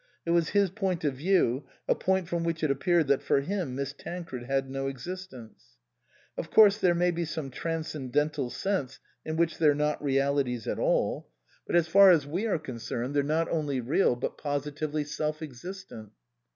It 0.25 0.31
was 0.31 0.49
his 0.49 0.71
point 0.71 1.03
of 1.03 1.13
view, 1.13 1.65
a 1.87 1.93
point 1.93 2.27
from 2.27 2.43
which 2.43 2.63
it 2.63 2.71
appeared 2.71 3.05
that 3.09 3.21
for 3.21 3.41
him 3.41 3.75
Miss 3.75 3.93
Tancred 3.93 4.45
had 4.45 4.67
no 4.67 4.87
existence.)" 4.87 5.77
Of 6.39 6.49
course 6.49 6.79
there 6.79 6.95
may 6.95 7.11
be 7.11 7.23
some 7.23 7.51
transcendental 7.51 8.49
sense 8.49 8.97
in 9.23 9.37
which 9.37 9.59
they're 9.59 9.75
not 9.75 10.03
realities 10.03 10.67
at 10.67 10.79
all; 10.79 11.29
but 11.67 11.75
as 11.75 11.87
far 11.87 12.09
as 12.09 12.25
we 12.25 12.45
are 12.47 12.57
58 12.57 12.57
INLAND 12.57 12.63
concerned 12.65 13.15
they're 13.15 13.21
not 13.21 13.47
only 13.49 13.79
real, 13.79 14.15
but 14.15 14.39
positively 14.39 15.03
self 15.03 15.43
existent." 15.43 16.09